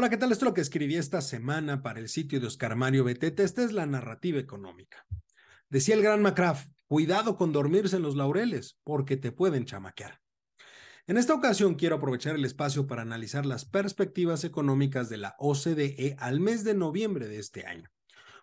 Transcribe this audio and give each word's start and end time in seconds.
Hola, 0.00 0.08
¿qué 0.08 0.16
tal? 0.16 0.32
Esto 0.32 0.46
es 0.46 0.48
lo 0.48 0.54
que 0.54 0.62
escribí 0.62 0.96
esta 0.96 1.20
semana 1.20 1.82
para 1.82 2.00
el 2.00 2.08
sitio 2.08 2.40
de 2.40 2.46
Oscar 2.46 2.74
Mario 2.74 3.04
Betete. 3.04 3.42
Esta 3.42 3.62
es 3.62 3.72
la 3.72 3.84
narrativa 3.84 4.38
económica. 4.38 5.04
Decía 5.68 5.94
el 5.94 6.00
gran 6.00 6.22
McCraft, 6.22 6.70
cuidado 6.86 7.36
con 7.36 7.52
dormirse 7.52 7.96
en 7.96 8.02
los 8.02 8.16
laureles, 8.16 8.78
porque 8.82 9.18
te 9.18 9.30
pueden 9.30 9.66
chamaquear. 9.66 10.22
En 11.06 11.18
esta 11.18 11.34
ocasión 11.34 11.74
quiero 11.74 11.96
aprovechar 11.96 12.34
el 12.34 12.46
espacio 12.46 12.86
para 12.86 13.02
analizar 13.02 13.44
las 13.44 13.66
perspectivas 13.66 14.42
económicas 14.44 15.10
de 15.10 15.18
la 15.18 15.36
OCDE 15.38 16.16
al 16.18 16.40
mes 16.40 16.64
de 16.64 16.72
noviembre 16.72 17.28
de 17.28 17.38
este 17.38 17.66
año 17.66 17.90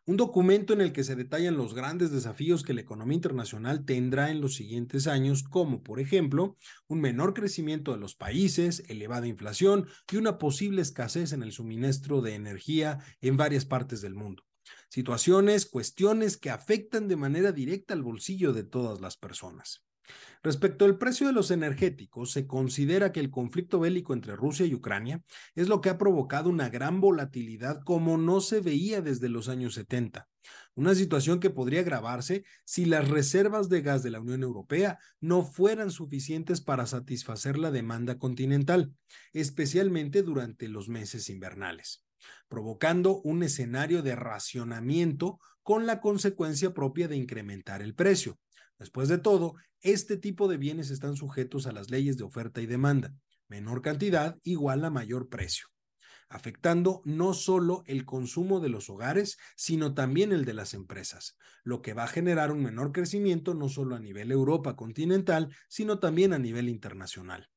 un 0.08 0.16
documento 0.16 0.72
en 0.72 0.80
el 0.80 0.94
que 0.94 1.04
se 1.04 1.18
detallan 1.18 1.58
los 1.58 1.74
grandes 1.74 2.12
desafíos 2.12 2.64
que 2.64 2.74
la 2.74 2.80
economía 2.80 3.16
internacional 3.16 3.84
tendrá 3.84 4.32
en 4.32 4.40
los 4.40 4.56
siguientes 4.56 5.06
años, 5.06 5.44
como 5.44 5.84
por 5.84 6.00
ejemplo 6.00 6.56
un 6.88 7.02
menor 7.02 7.34
crecimiento 7.34 7.92
de 7.92 8.00
los 8.00 8.16
países, 8.16 8.86
elevada 8.88 9.28
inflación 9.28 9.86
y 10.10 10.16
una 10.16 10.38
posible 10.38 10.82
escasez 10.82 11.34
en 11.34 11.44
el 11.44 11.52
suministro 11.52 12.22
de 12.22 12.36
energía 12.36 13.00
en 13.20 13.36
varias 13.36 13.66
partes 13.66 14.00
del 14.00 14.16
mundo. 14.16 14.44
Situaciones, 14.88 15.66
cuestiones 15.66 16.38
que 16.38 16.52
afectan 16.52 17.10
de 17.10 17.18
manera 17.18 17.52
directa 17.52 17.94
al 17.94 18.02
bolsillo 18.02 18.54
de 18.54 18.64
todas 18.64 19.02
las 19.02 19.18
personas. 19.18 19.87
Respecto 20.44 20.86
al 20.86 20.98
precio 20.98 21.28
de 21.28 21.34
los 21.34 21.52
energéticos, 21.52 22.32
se 22.32 22.48
considera 22.48 23.12
que 23.12 23.20
el 23.20 23.30
conflicto 23.30 23.80
bélico 23.80 24.14
entre 24.14 24.36
Rusia 24.36 24.66
y 24.66 24.74
Ucrania 24.74 25.22
es 25.56 25.68
lo 25.68 25.82
que 25.82 25.90
ha 25.90 25.98
provocado 25.98 26.50
una 26.50 26.70
gran 26.70 27.02
volatilidad 27.02 27.82
como 27.84 28.18
no 28.18 28.42
se 28.42 28.62
veía 28.62 29.02
desde 29.02 29.30
los 29.30 29.50
años 29.50 29.74
70. 29.74 30.28
Una 30.76 30.96
situación 30.96 31.40
que 31.40 31.50
podría 31.50 31.82
agravarse 31.82 32.44
si 32.64 32.86
las 32.86 33.08
reservas 33.10 33.68
de 33.68 33.82
gas 33.82 34.04
de 34.04 34.12
la 34.12 34.22
Unión 34.22 34.44
Europea 34.44 35.00
no 35.20 35.44
fueran 35.44 35.92
suficientes 35.92 36.62
para 36.62 36.86
satisfacer 36.86 37.58
la 37.58 37.72
demanda 37.72 38.18
continental, 38.18 38.94
especialmente 39.34 40.22
durante 40.22 40.68
los 40.68 40.88
meses 40.88 41.30
invernales, 41.30 42.06
provocando 42.48 43.22
un 43.22 43.44
escenario 43.44 44.02
de 44.02 44.16
racionamiento 44.16 45.40
con 45.64 45.86
la 45.86 46.00
consecuencia 46.00 46.74
propia 46.74 47.08
de 47.08 47.18
incrementar 47.18 47.82
el 47.82 47.94
precio. 47.94 48.40
Después 48.80 49.10
de 49.10 49.18
todo, 49.18 49.56
este 49.82 50.18
tipo 50.18 50.48
de 50.48 50.58
bienes 50.58 50.92
están 50.92 51.16
sujetos 51.16 51.68
a 51.68 51.72
las 51.72 51.90
leyes 51.90 52.18
de 52.18 52.24
oferta 52.24 52.62
y 52.62 52.66
demanda. 52.66 53.14
Menor 53.48 53.82
cantidad 53.82 54.38
igual 54.44 54.84
a 54.86 54.90
mayor 54.90 55.30
precio, 55.30 55.68
afectando 56.30 57.02
no 57.06 57.34
solo 57.34 57.84
el 57.86 58.06
consumo 58.06 58.60
de 58.60 58.70
los 58.70 58.90
hogares, 58.90 59.38
sino 59.56 59.94
también 59.94 60.32
el 60.32 60.46
de 60.46 60.54
las 60.54 60.74
empresas, 60.74 61.38
lo 61.64 61.82
que 61.82 61.94
va 61.94 62.04
a 62.04 62.08
generar 62.08 62.52
un 62.52 62.62
menor 62.62 62.92
crecimiento 62.92 63.54
no 63.54 63.70
solo 63.70 63.96
a 63.96 64.00
nivel 64.00 64.32
Europa 64.32 64.76
continental, 64.76 65.56
sino 65.70 66.00
también 66.00 66.34
a 66.34 66.40
nivel 66.40 66.70
internacional. 66.70 67.50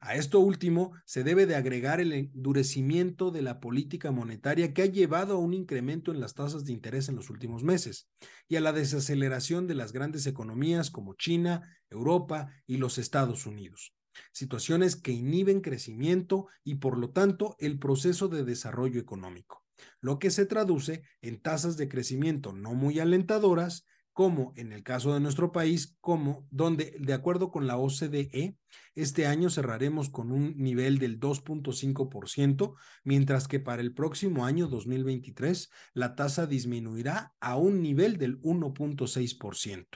A 0.00 0.14
esto 0.14 0.38
último 0.38 0.92
se 1.04 1.24
debe 1.24 1.46
de 1.46 1.56
agregar 1.56 2.00
el 2.00 2.12
endurecimiento 2.12 3.32
de 3.32 3.42
la 3.42 3.58
política 3.58 4.12
monetaria 4.12 4.72
que 4.72 4.82
ha 4.82 4.86
llevado 4.86 5.34
a 5.34 5.38
un 5.38 5.54
incremento 5.54 6.12
en 6.12 6.20
las 6.20 6.34
tasas 6.34 6.64
de 6.64 6.72
interés 6.72 7.08
en 7.08 7.16
los 7.16 7.30
últimos 7.30 7.64
meses 7.64 8.08
y 8.46 8.56
a 8.56 8.60
la 8.60 8.72
desaceleración 8.72 9.66
de 9.66 9.74
las 9.74 9.92
grandes 9.92 10.26
economías 10.26 10.92
como 10.92 11.14
China, 11.14 11.62
Europa 11.90 12.48
y 12.64 12.76
los 12.76 12.96
Estados 12.98 13.44
Unidos. 13.44 13.92
Situaciones 14.32 14.94
que 14.94 15.12
inhiben 15.12 15.60
crecimiento 15.60 16.46
y 16.62 16.76
por 16.76 16.96
lo 16.96 17.10
tanto 17.10 17.56
el 17.58 17.80
proceso 17.80 18.28
de 18.28 18.44
desarrollo 18.44 19.00
económico, 19.00 19.64
lo 20.00 20.20
que 20.20 20.30
se 20.30 20.46
traduce 20.46 21.02
en 21.22 21.40
tasas 21.40 21.76
de 21.76 21.88
crecimiento 21.88 22.52
no 22.52 22.74
muy 22.74 23.00
alentadoras 23.00 23.84
como 24.18 24.52
en 24.56 24.72
el 24.72 24.82
caso 24.82 25.14
de 25.14 25.20
nuestro 25.20 25.52
país, 25.52 25.96
como 26.00 26.44
donde, 26.50 26.96
de 26.98 27.12
acuerdo 27.12 27.52
con 27.52 27.68
la 27.68 27.76
OCDE, 27.76 28.56
este 28.96 29.28
año 29.28 29.48
cerraremos 29.48 30.10
con 30.10 30.32
un 30.32 30.56
nivel 30.56 30.98
del 30.98 31.20
2.5%, 31.20 32.74
mientras 33.04 33.46
que 33.46 33.60
para 33.60 33.80
el 33.80 33.94
próximo 33.94 34.44
año 34.44 34.66
2023 34.66 35.70
la 35.94 36.16
tasa 36.16 36.48
disminuirá 36.48 37.32
a 37.38 37.54
un 37.54 37.80
nivel 37.80 38.16
del 38.16 38.40
1.6%. 38.40 39.86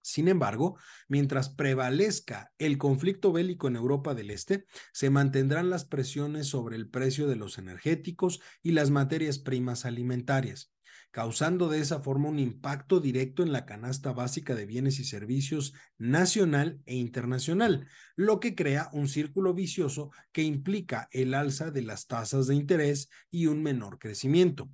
Sin 0.00 0.28
embargo, 0.28 0.78
mientras 1.08 1.48
prevalezca 1.48 2.52
el 2.56 2.78
conflicto 2.78 3.32
bélico 3.32 3.66
en 3.66 3.74
Europa 3.74 4.14
del 4.14 4.30
Este, 4.30 4.64
se 4.92 5.10
mantendrán 5.10 5.70
las 5.70 5.84
presiones 5.84 6.46
sobre 6.46 6.76
el 6.76 6.88
precio 6.88 7.26
de 7.26 7.34
los 7.34 7.58
energéticos 7.58 8.38
y 8.62 8.70
las 8.70 8.90
materias 8.90 9.40
primas 9.40 9.86
alimentarias 9.86 10.72
causando 11.10 11.68
de 11.68 11.80
esa 11.80 12.00
forma 12.00 12.28
un 12.28 12.38
impacto 12.38 13.00
directo 13.00 13.42
en 13.42 13.52
la 13.52 13.66
canasta 13.66 14.12
básica 14.12 14.54
de 14.54 14.66
bienes 14.66 14.98
y 15.00 15.04
servicios 15.04 15.74
nacional 15.96 16.80
e 16.86 16.96
internacional, 16.96 17.88
lo 18.16 18.40
que 18.40 18.54
crea 18.54 18.90
un 18.92 19.08
círculo 19.08 19.54
vicioso 19.54 20.10
que 20.32 20.42
implica 20.42 21.08
el 21.12 21.34
alza 21.34 21.70
de 21.70 21.82
las 21.82 22.06
tasas 22.06 22.46
de 22.46 22.54
interés 22.54 23.08
y 23.30 23.46
un 23.46 23.62
menor 23.62 23.98
crecimiento 23.98 24.70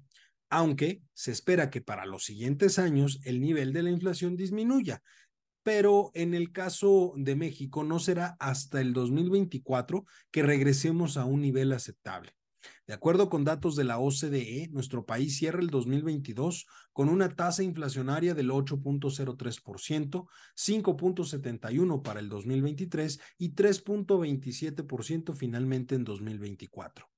aunque 0.55 1.03
se 1.15 1.33
espera 1.33 1.69
que 1.69 1.81
para 1.81 2.07
los 2.07 2.25
siguientes 2.25 2.79
años 2.79 3.21
el 3.25 3.41
nivel 3.41 3.73
de 3.73 3.83
la 3.83 3.91
inflación 3.91 4.37
disminuya. 4.37 5.03
Pero 5.65 6.13
en 6.15 6.33
el 6.33 6.53
caso 6.53 7.13
de 7.17 7.35
México 7.35 7.83
no 7.83 7.99
será 7.99 8.37
hasta 8.39 8.81
el 8.81 8.93
2024 8.93 10.05
que 10.31 10.43
regresemos 10.45 11.17
a 11.17 11.25
un 11.25 11.41
nivel 11.41 11.73
aceptable. 11.73 12.37
De 12.87 12.95
acuerdo 12.95 13.31
con 13.31 13.45
datos 13.45 13.77
de 13.77 13.85
la 13.85 13.99
OCDE, 13.99 14.69
nuestro 14.71 15.07
país 15.07 15.37
cierra 15.39 15.61
el 15.61 15.69
2022 15.69 16.67
con 16.93 17.09
una 17.09 17.35
tasa 17.35 17.63
inflacionaria 17.63 18.35
del 18.35 18.51
8.03%, 18.51 20.27
5.71 20.57 22.03
para 22.03 22.21
el 22.21 22.29
2023 22.29 23.21
y 23.39 23.55
3.27% 23.55 25.35
finalmente 25.35 25.95
en 25.95 26.05
2024. 26.05 27.09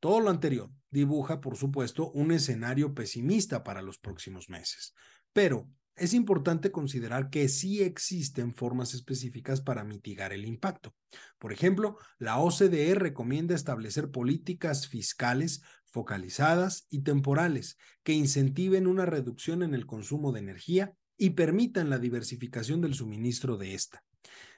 Todo 0.00 0.20
lo 0.20 0.30
anterior 0.30 0.70
dibuja, 0.90 1.40
por 1.40 1.56
supuesto, 1.56 2.10
un 2.10 2.30
escenario 2.32 2.94
pesimista 2.94 3.64
para 3.64 3.82
los 3.82 3.98
próximos 3.98 4.50
meses, 4.50 4.94
pero 5.32 5.68
es 5.96 6.14
importante 6.14 6.72
considerar 6.72 7.30
que 7.30 7.48
sí 7.48 7.82
existen 7.82 8.54
formas 8.54 8.94
específicas 8.94 9.60
para 9.60 9.84
mitigar 9.84 10.32
el 10.32 10.44
impacto. 10.44 10.94
Por 11.38 11.52
ejemplo, 11.52 11.98
la 12.18 12.38
OCDE 12.38 12.94
recomienda 12.94 13.54
establecer 13.54 14.10
políticas 14.10 14.88
fiscales 14.88 15.62
focalizadas 15.86 16.86
y 16.90 17.02
temporales 17.02 17.78
que 18.02 18.12
incentiven 18.12 18.86
una 18.86 19.06
reducción 19.06 19.62
en 19.62 19.74
el 19.74 19.86
consumo 19.86 20.32
de 20.32 20.40
energía 20.40 20.92
y 21.16 21.30
permitan 21.30 21.90
la 21.90 21.98
diversificación 21.98 22.80
del 22.80 22.94
suministro 22.94 23.56
de 23.56 23.74
esta, 23.74 24.02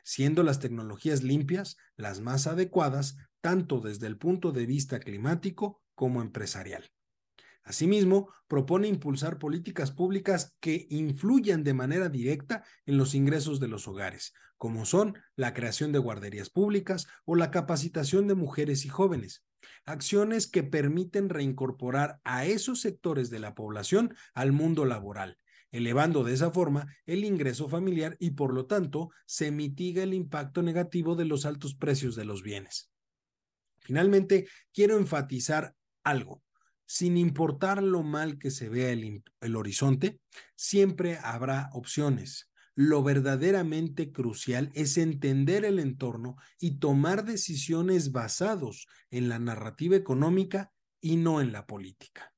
siendo 0.02 0.42
las 0.42 0.60
tecnologías 0.60 1.22
limpias 1.22 1.76
las 1.96 2.20
más 2.20 2.46
adecuadas 2.46 3.16
tanto 3.42 3.80
desde 3.80 4.06
el 4.06 4.16
punto 4.16 4.52
de 4.52 4.64
vista 4.64 4.98
climático 4.98 5.82
como 5.94 6.22
empresarial. 6.22 6.90
Asimismo, 7.66 8.32
propone 8.46 8.86
impulsar 8.86 9.40
políticas 9.40 9.90
públicas 9.90 10.54
que 10.60 10.86
influyan 10.88 11.64
de 11.64 11.74
manera 11.74 12.08
directa 12.08 12.62
en 12.86 12.96
los 12.96 13.16
ingresos 13.16 13.58
de 13.58 13.66
los 13.66 13.88
hogares, 13.88 14.34
como 14.56 14.86
son 14.86 15.18
la 15.34 15.52
creación 15.52 15.90
de 15.90 15.98
guarderías 15.98 16.48
públicas 16.48 17.08
o 17.24 17.34
la 17.34 17.50
capacitación 17.50 18.28
de 18.28 18.36
mujeres 18.36 18.84
y 18.84 18.88
jóvenes. 18.88 19.44
Acciones 19.84 20.46
que 20.46 20.62
permiten 20.62 21.28
reincorporar 21.28 22.20
a 22.22 22.46
esos 22.46 22.80
sectores 22.80 23.30
de 23.30 23.40
la 23.40 23.56
población 23.56 24.14
al 24.32 24.52
mundo 24.52 24.84
laboral, 24.84 25.36
elevando 25.72 26.22
de 26.22 26.34
esa 26.34 26.52
forma 26.52 26.86
el 27.04 27.24
ingreso 27.24 27.68
familiar 27.68 28.16
y 28.20 28.30
por 28.30 28.54
lo 28.54 28.66
tanto 28.66 29.10
se 29.26 29.50
mitiga 29.50 30.04
el 30.04 30.14
impacto 30.14 30.62
negativo 30.62 31.16
de 31.16 31.24
los 31.24 31.44
altos 31.44 31.74
precios 31.74 32.14
de 32.14 32.26
los 32.26 32.44
bienes. 32.44 32.92
Finalmente, 33.80 34.46
quiero 34.72 34.98
enfatizar 34.98 35.74
algo 36.04 36.45
sin 36.86 37.16
importar 37.16 37.82
lo 37.82 38.02
mal 38.02 38.38
que 38.38 38.50
se 38.50 38.68
vea 38.68 38.90
el, 38.90 39.56
horizonte, 39.56 40.20
siempre 40.54 41.18
habrá 41.22 41.70
opciones. 41.72 42.50
Lo 42.74 43.02
verdaderamente 43.02 44.12
crucial 44.12 44.70
es 44.74 44.98
entender 44.98 45.64
el 45.64 45.78
entorno 45.78 46.36
y 46.60 46.78
tomar 46.78 47.24
decisiones 47.24 48.12
basados 48.12 48.86
en 49.10 49.28
la 49.28 49.38
narrativa 49.38 49.96
económica 49.96 50.72
y 51.00 51.16
no 51.16 51.40
en 51.40 51.52
la 51.52 51.66
política. 51.66 52.35